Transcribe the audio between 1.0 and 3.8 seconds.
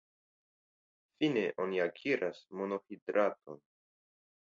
Fine oni akiras monohidraton.